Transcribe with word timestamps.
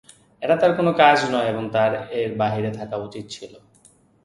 এটা 0.41 0.55
তার 0.55 0.71
কোন 0.77 0.87
কাজ 0.93 1.17
নয় 1.31 1.47
এবং 1.47 1.63
তার 1.69 1.91
এর 2.11 2.29
বাইরে 2.37 2.69
থাকা 2.71 2.95
উচিত 2.97 3.25
ছিল। 3.29 3.53